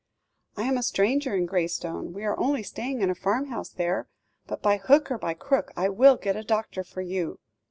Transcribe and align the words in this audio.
"I 0.57 0.63
am 0.63 0.79
a 0.79 0.81
stranger 0.81 1.35
in 1.35 1.45
Graystone. 1.45 2.11
We 2.11 2.23
are 2.23 2.35
only 2.39 2.63
staying 2.63 3.01
in 3.01 3.11
a 3.11 3.13
farmhouse 3.13 3.69
there, 3.69 4.07
but 4.47 4.59
by 4.59 4.77
hook 4.77 5.11
or 5.11 5.19
by 5.19 5.35
crook 5.35 5.71
I 5.77 5.89
will 5.89 6.15
get 6.17 6.35
a 6.35 6.43
doctor 6.43 6.83
for 6.83 7.01
you." 7.03 7.37